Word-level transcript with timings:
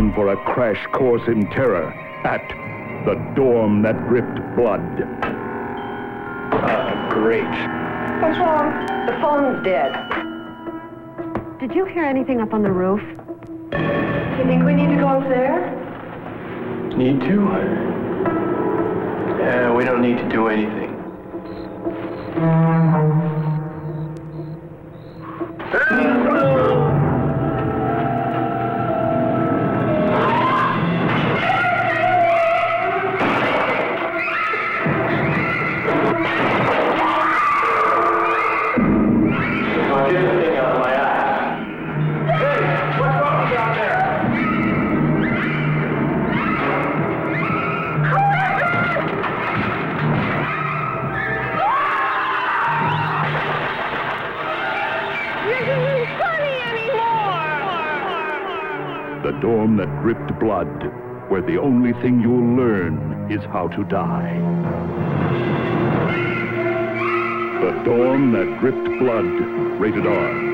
time 0.00 0.14
for 0.14 0.32
a 0.32 0.36
crash 0.54 0.86
course 0.92 1.22
in 1.26 1.46
terror 1.50 1.92
at 2.24 2.48
the 3.04 3.14
dorm 3.34 3.82
that 3.82 4.08
dripped 4.08 4.38
blood. 4.56 4.80
Ah, 6.52 7.08
great. 7.10 7.44
What's 8.22 8.38
wrong? 8.38 8.86
The 9.06 9.12
phone's 9.20 9.62
dead. 9.62 9.92
Did 11.60 11.74
you 11.74 11.84
hear 11.84 12.04
anything 12.04 12.40
up 12.40 12.54
on 12.54 12.62
the 12.62 12.70
roof? 12.70 13.02
You 13.72 14.44
think 14.46 14.64
we 14.64 14.74
need 14.74 14.88
to 14.88 14.96
go 14.96 15.08
up 15.08 15.28
there? 15.28 15.76
Need 16.96 17.20
to? 17.20 17.36
Yeah, 19.38 19.74
we 19.74 19.84
don't 19.84 20.00
need 20.00 20.16
to 20.16 20.28
do 20.30 20.48
anything. 20.48 20.96
The 25.72 26.19
that 59.80 60.02
dripped 60.02 60.38
blood, 60.38 60.68
where 61.30 61.40
the 61.40 61.56
only 61.56 61.94
thing 62.02 62.20
you'll 62.20 62.54
learn 62.54 63.32
is 63.32 63.42
how 63.46 63.66
to 63.66 63.82
die. 63.84 64.34
The 67.62 67.82
dorm 67.82 68.32
that 68.32 68.60
dripped 68.60 68.98
blood, 68.98 69.24
rated 69.80 70.06
R. 70.06 70.49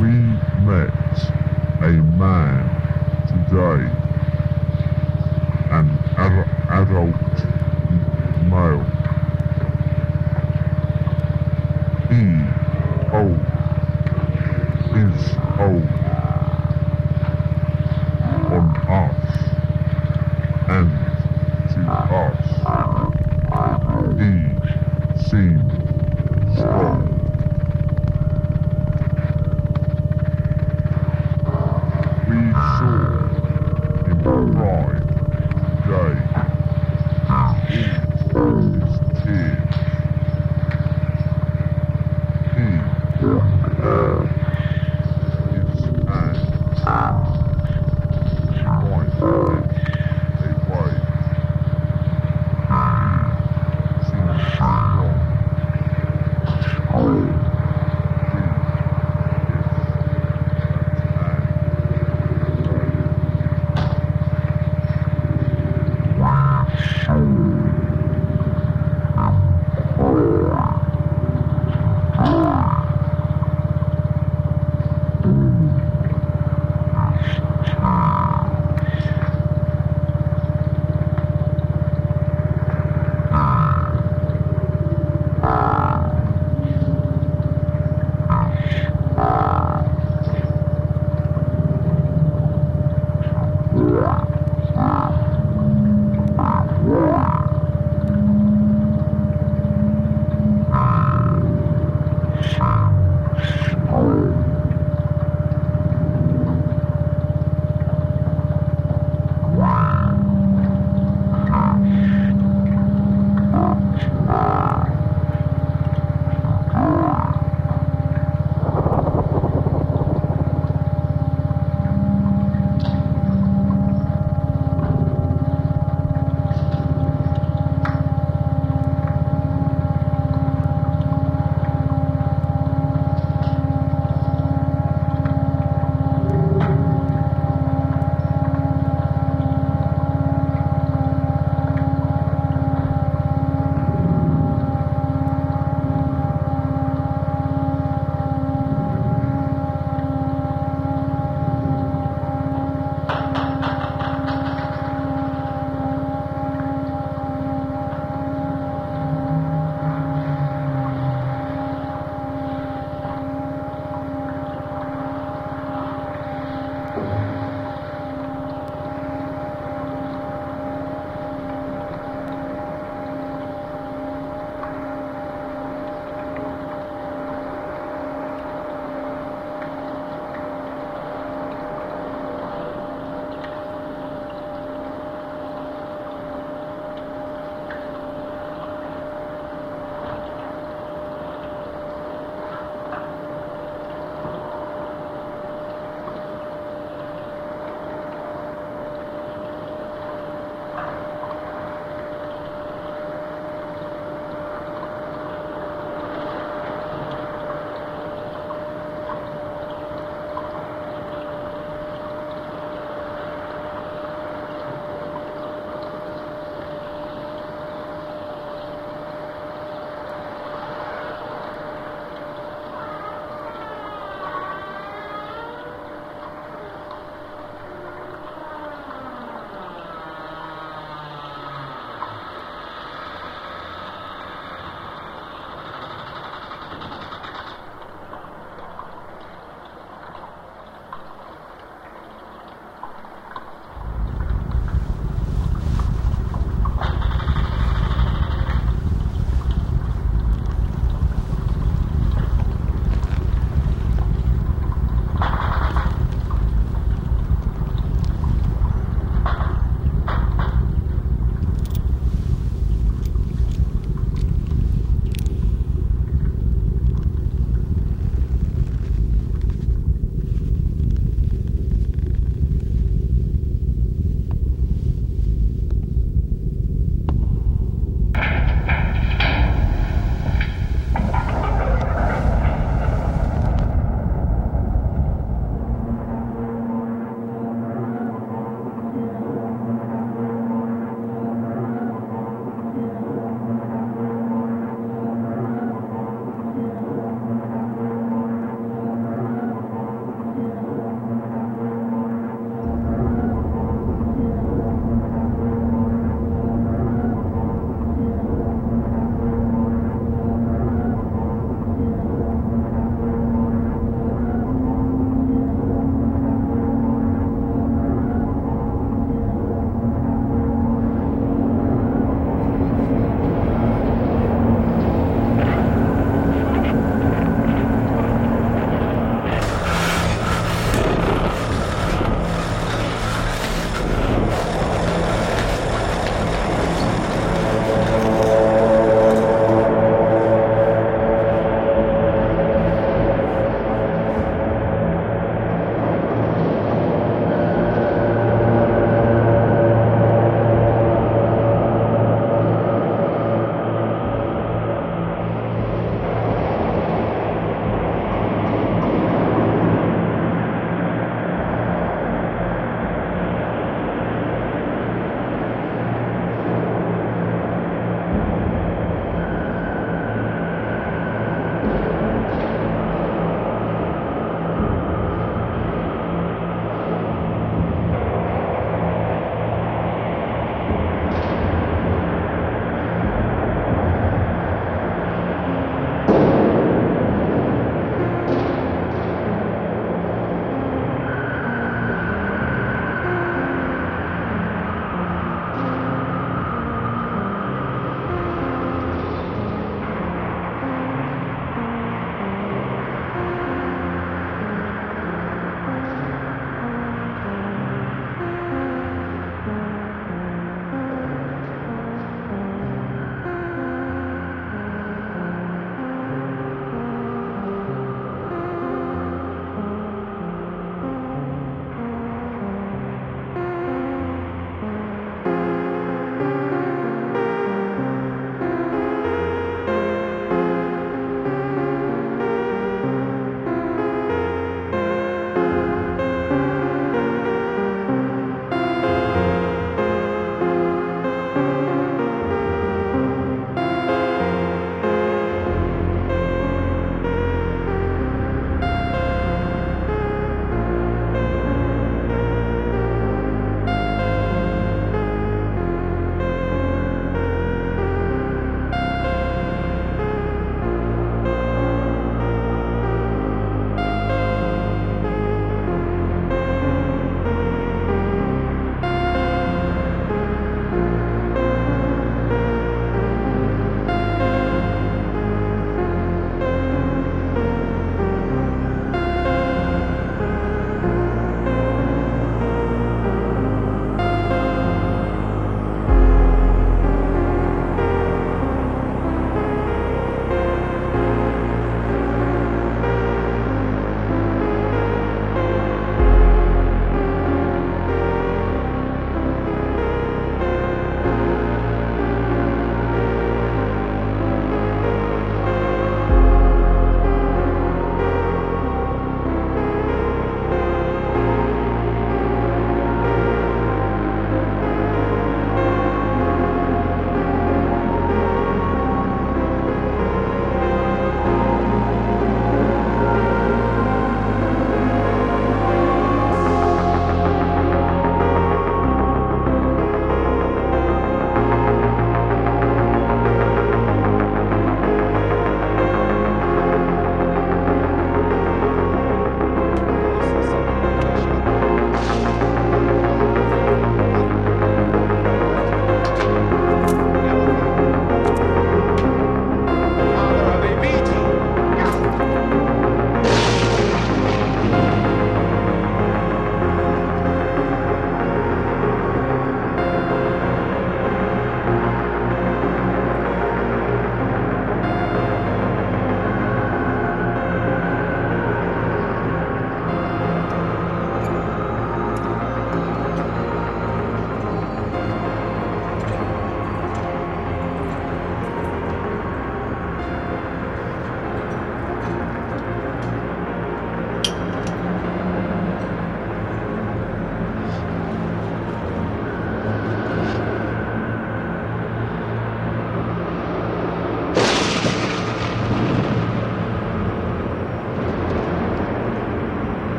We 0.00 0.06
met 0.64 0.94
a 1.82 1.90
man 1.90 2.64
today, 3.28 3.84
an 5.70 5.98
ad- 6.16 6.48
adult 6.70 7.36
male. 8.48 8.86
He 12.08 12.24
told 13.10 13.40
his 14.96 15.34
hold 15.58 15.90
on 18.52 18.66
us 18.88 19.19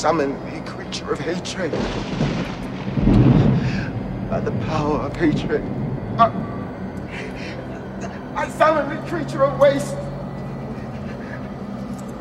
summon 0.00 0.32
the 0.54 0.60
creature 0.62 1.12
of 1.12 1.18
hatred. 1.20 1.70
By 4.30 4.40
the 4.40 4.50
power 4.64 5.00
of 5.00 5.14
hatred. 5.14 5.62
I, 6.16 6.32
I 8.34 8.48
summon 8.48 8.88
the 8.96 9.02
creature 9.06 9.44
of 9.44 9.60
waste. 9.60 9.94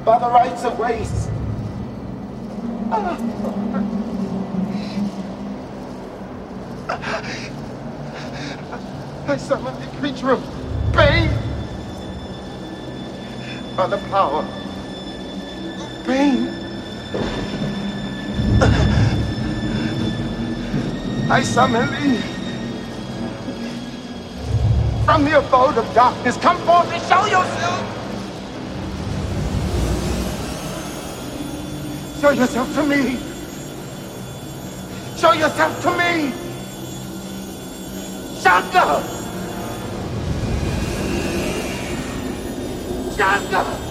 By 0.03 0.19
the 0.19 0.27
rights 0.27 0.65
of 0.65 0.77
waste. 0.77 1.29
I 9.25 9.37
summon 9.37 9.79
the 9.79 9.87
creature 9.99 10.31
of 10.31 10.43
pain. 10.91 11.29
By 13.77 13.87
the 13.87 13.99
power 14.09 14.43
of 14.43 16.05
pain. 16.05 16.48
I 21.31 21.43
summon 21.43 21.87
thee. 21.91 22.17
From 25.05 25.25
the 25.25 25.37
abode 25.37 25.77
of 25.77 25.93
darkness, 25.93 26.37
come 26.37 26.57
forth 26.65 26.91
and 26.91 27.01
show 27.03 27.23
yourself. 27.27 27.99
Show 32.19 32.31
yourself 32.31 32.73
to 32.73 32.83
me. 32.83 33.19
Show 35.17 35.33
yourself 35.33 35.81
to 35.83 35.91
me. 35.91 36.33
Shaka! 38.41 39.03
Shaka! 43.15 43.88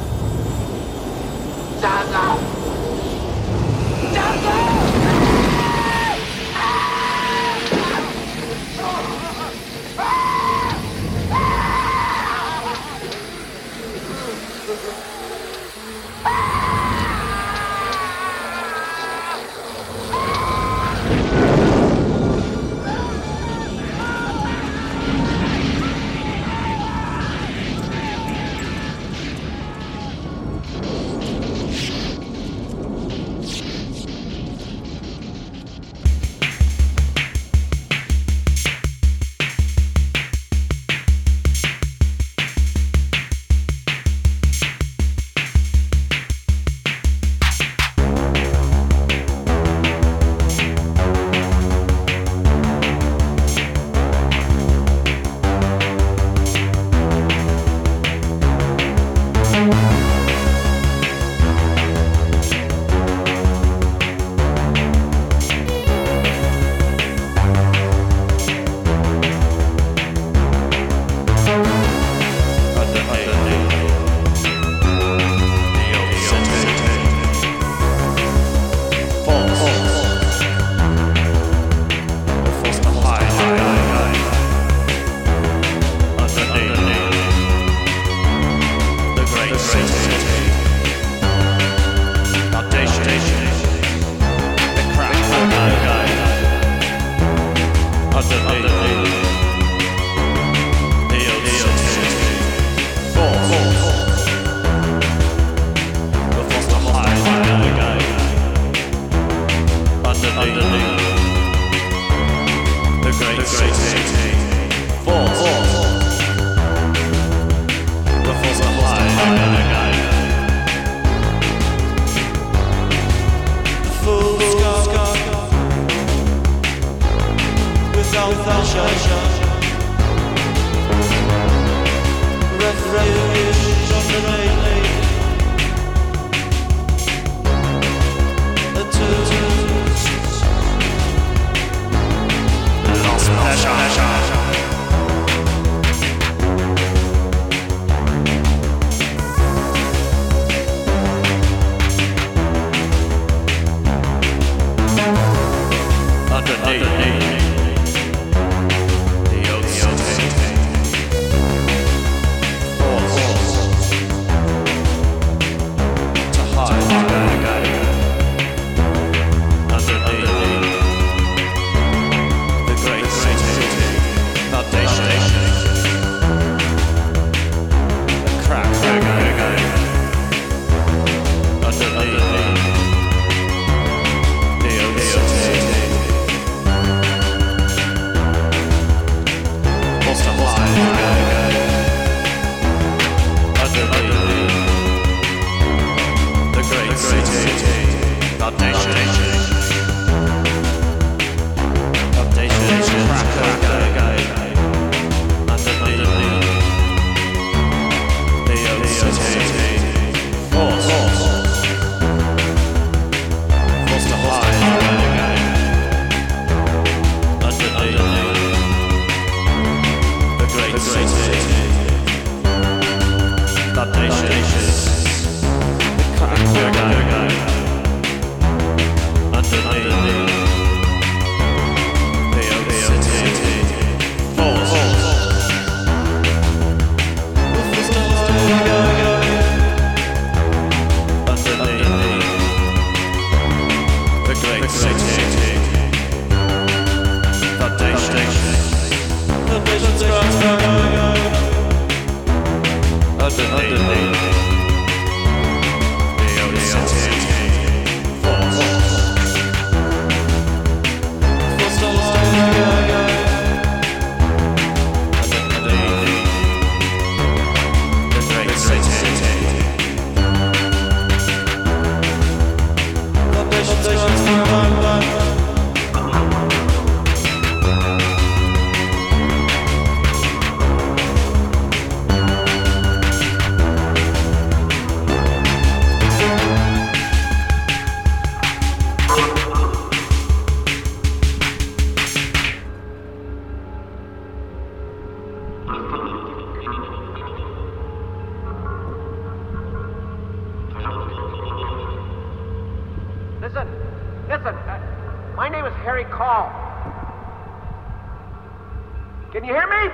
Can 309.38 309.46
you 309.46 309.54
hear 309.54 309.68
me? 309.68 309.92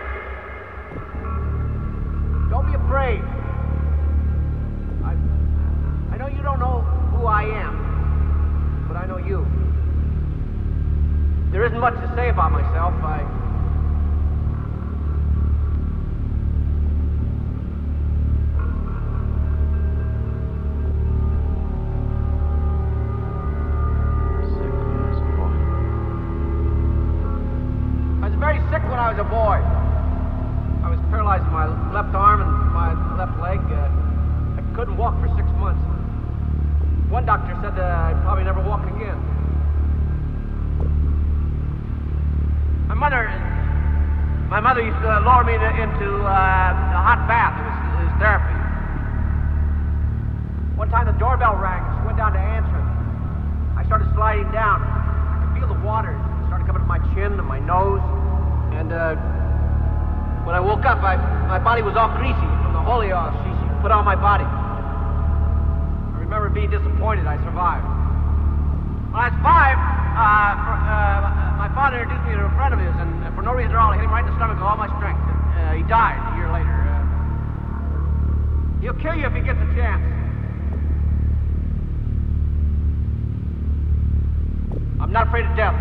Don't 2.49 2.65
be 2.65 2.73
afraid. 2.73 3.21
I, 5.05 5.13
I 6.13 6.17
know 6.17 6.29
you 6.29 6.43
don't 6.43 6.59
know 6.59 6.81
who 7.13 7.27
I 7.27 7.43
am, 7.43 8.87
but 8.89 8.97
I 8.97 9.05
know 9.05 9.19
you. 9.19 9.47
There 11.53 11.67
isn't 11.67 11.79
much 11.79 11.93
to 11.93 12.13
say 12.17 12.31
about 12.31 12.53
myself. 12.53 12.95
I. 13.05 13.44
into 45.79 46.09
uh, 46.22 46.99
a 46.99 47.01
hot 47.03 47.27
bath. 47.27 47.55
It 47.59 47.64
was, 47.66 47.77
it 47.99 48.07
was 48.09 48.16
therapy. 48.22 48.55
One 50.79 50.91
time 50.91 51.07
the 51.07 51.16
doorbell 51.18 51.57
rang. 51.57 51.83
She 51.83 52.07
went 52.07 52.18
down 52.18 52.33
to 52.35 52.43
answer 52.43 52.75
it. 52.75 52.89
I 53.79 53.87
started 53.87 54.11
sliding 54.14 54.51
down. 54.51 54.83
I 54.83 55.43
could 55.43 55.53
feel 55.59 55.68
the 55.70 55.81
water 55.87 56.11
It 56.14 56.47
started 56.51 56.66
coming 56.66 56.83
to 56.83 56.91
my 56.91 56.99
chin 57.14 57.35
and 57.39 57.47
my 57.47 57.62
nose. 57.62 58.03
And 58.75 58.91
uh, 58.91 59.14
when 60.43 60.55
I 60.55 60.61
woke 60.61 60.83
up, 60.83 60.99
I, 61.03 61.14
my 61.47 61.62
body 61.62 61.83
was 61.83 61.95
all 61.95 62.11
greasy 62.18 62.49
from 62.66 62.75
the 62.75 62.83
holy 62.83 63.14
oil 63.14 63.31
she, 63.31 63.51
she 63.55 63.66
put 63.81 63.95
on 63.95 64.05
my 64.05 64.18
body. 64.18 64.45
I 64.45 66.18
remember 66.20 66.51
being 66.51 66.70
disappointed 66.70 67.27
I 67.27 67.39
survived. 67.47 67.87
When 69.14 69.22
I 69.22 69.31
was 69.31 69.39
five, 69.47 69.79
uh, 69.79 70.59
for, 70.66 70.75
uh, 70.75 71.55
my 71.55 71.70
father 71.70 72.03
introduced 72.03 72.27
me 72.27 72.35
to 72.35 72.51
a 72.51 72.55
friend 72.59 72.75
of 72.75 72.83
his, 72.83 72.91
and 72.99 73.11
for 73.39 73.47
no 73.47 73.55
reason 73.55 73.72
at 73.75 73.79
all, 73.79 73.95
I 73.95 74.03
hit 74.03 74.07
him 74.07 74.11
right 74.11 74.27
in 74.27 74.31
the 74.31 74.37
stomach 74.43 74.59
with 74.59 74.66
all 74.66 74.75
my 74.75 74.91
strength. 74.99 75.14
He 75.75 75.83
died 75.83 76.16
a 76.33 76.37
year 76.37 76.53
later. 76.53 76.70
Uh, 76.70 77.03
he'll 78.81 78.95
kill 79.03 79.14
you 79.14 79.27
if 79.27 79.33
he 79.35 79.41
gets 79.41 79.59
a 79.59 79.75
chance. 79.75 80.03
I'm 85.01 85.11
not 85.12 85.27
afraid 85.27 85.47
of 85.47 85.57
death. 85.57 85.75